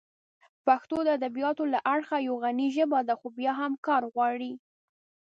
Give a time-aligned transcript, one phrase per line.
[0.65, 4.53] پښتو د ادبیاتو له اړخه یوه غني ژبه ده، خو بیا هم کار غواړي.